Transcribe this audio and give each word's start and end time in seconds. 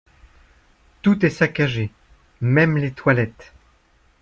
Tout 1.03 1.23
est 1.27 1.29
saccagé, 1.29 1.91
même 2.41 2.75
les 2.75 2.91
toilettes. 2.91 3.53